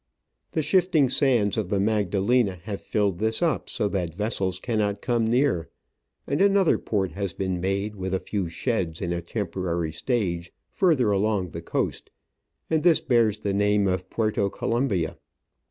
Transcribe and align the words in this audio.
The 0.53 0.63
shifting 0.63 1.09
sands 1.09 1.57
of 1.57 1.69
the 1.69 1.79
Magdalena 1.79 2.55
have 2.63 2.81
filled 2.81 3.19
this 3.19 3.43
up 3.43 3.69
so 3.69 3.87
that 3.89 4.15
vessels 4.15 4.57
cannot 4.57 4.99
come 5.03 5.25
near, 5.27 5.69
and 6.25 6.41
another 6.41 6.79
port 6.79 7.11
has 7.11 7.33
been 7.33 7.61
made, 7.61 7.95
with 7.95 8.15
a 8.15 8.19
few 8.19 8.49
sheds 8.49 8.99
and 8.99 9.13
a 9.13 9.21
temporary 9.21 9.91
stage, 9.93 10.51
further 10.71 11.11
along 11.11 11.51
the 11.51 11.61
coast, 11.61 12.09
and 12.67 12.81
this 12.81 12.99
bears 12.99 13.37
the 13.37 13.53
name 13.53 13.85
of 13.87 14.09
Puerto 14.09 14.49
Colombia. 14.49 15.17